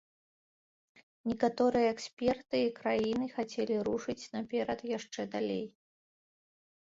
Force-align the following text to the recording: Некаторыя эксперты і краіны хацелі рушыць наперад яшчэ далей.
Некаторыя 1.31 1.91
эксперты 1.95 2.61
і 2.69 2.71
краіны 2.79 3.25
хацелі 3.35 3.75
рушыць 3.89 4.29
наперад 4.37 4.79
яшчэ 4.97 5.21
далей. 5.37 5.65